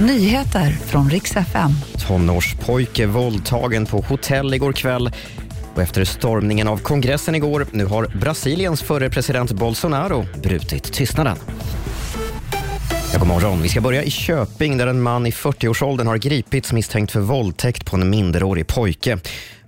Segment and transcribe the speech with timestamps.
[0.00, 1.70] Nyheter från riks FM.
[2.08, 5.10] Tonårspojke våldtagen på hotell igår kväll.
[5.74, 11.36] Och efter stormningen av kongressen igår, nu har Brasiliens förre president Bolsonaro brutit tystnaden.
[13.12, 13.62] Ja, god morgon.
[13.62, 17.86] Vi ska börja i Köping där en man i 40-årsåldern har gripits misstänkt för våldtäkt
[17.86, 19.18] på en minderårig pojke.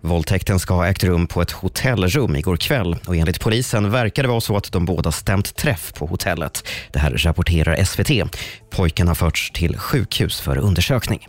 [0.00, 4.28] Våldtäkten ska ha ägt rum på ett hotellrum igår kväll och enligt polisen verkar det
[4.28, 6.68] vara så att de båda stämt träff på hotellet.
[6.92, 8.34] Det här rapporterar SVT.
[8.70, 11.28] Pojken har förts till sjukhus för undersökning.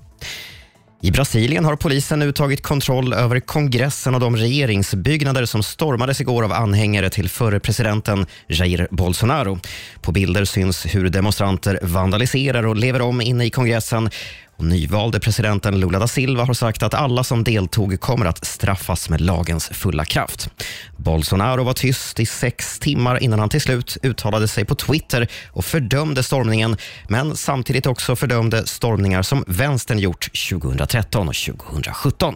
[1.04, 6.44] I Brasilien har polisen nu tagit kontroll över kongressen och de regeringsbyggnader som stormades igår
[6.44, 9.60] av anhängare till förre presidenten Jair Bolsonaro.
[10.02, 14.10] På bilder syns hur demonstranter vandaliserar och lever om inne i kongressen.
[14.58, 19.10] Och nyvalde presidenten Lula da Silva har sagt att alla som deltog kommer att straffas
[19.10, 20.50] med lagens fulla kraft.
[21.04, 25.66] Bolsonaro var tyst i sex timmar innan han till slut uttalade sig på Twitter och
[25.66, 26.78] fördömde stormningen,
[27.08, 32.36] men samtidigt också fördömde stormningar som vänstern gjort 2013 och 2017.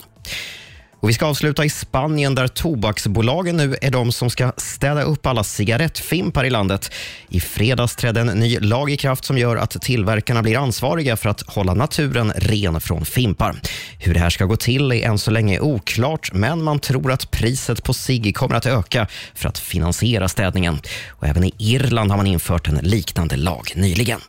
[1.06, 5.26] Och vi ska avsluta i Spanien där tobaksbolagen nu är de som ska städa upp
[5.26, 6.92] alla cigarettfimpar i landet.
[7.30, 11.30] I fredags trädde en ny lag i kraft som gör att tillverkarna blir ansvariga för
[11.30, 13.56] att hålla naturen ren från fimpar.
[14.00, 17.32] Hur det här ska gå till är än så länge oklart, men man tror att
[17.32, 20.80] priset på cigg kommer att öka för att finansiera städningen.
[21.10, 24.20] Och även i Irland har man infört en liknande lag nyligen.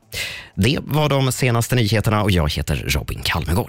[0.54, 3.64] Det var de senaste nyheterna och jag heter Robin Kalmegård.